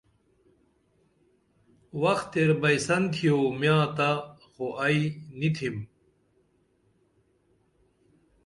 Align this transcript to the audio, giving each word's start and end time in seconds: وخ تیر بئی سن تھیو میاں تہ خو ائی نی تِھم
وخ 2.01 2.19
تیر 2.31 2.49
بئی 2.61 2.77
سن 2.85 3.03
تھیو 3.13 3.37
میاں 3.59 3.85
تہ 3.95 4.09
خو 4.51 4.65
ائی 4.83 5.01
نی 5.37 5.49
تِھم 5.55 5.75